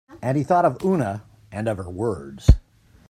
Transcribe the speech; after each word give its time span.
And 0.19 0.35
he 0.35 0.43
thought 0.43 0.65
of 0.65 0.83
Oona, 0.83 1.25
and 1.51 1.67
of 1.67 1.77
her 1.77 1.87
words. 1.87 2.49